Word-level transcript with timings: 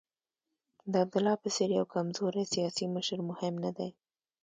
د 0.91 0.93
عبدالله 1.03 1.35
په 1.43 1.49
څېر 1.55 1.69
یو 1.79 1.85
کمزوری 1.93 2.43
سیاسي 2.53 2.85
مشر 2.95 3.19
مهم 3.29 3.53
نه 3.65 3.71
دی. 3.77 3.89